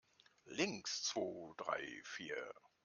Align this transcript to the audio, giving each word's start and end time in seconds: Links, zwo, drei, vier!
Links, 0.47 1.03
zwo, 1.03 1.53
drei, 1.59 2.01
vier! 2.03 2.51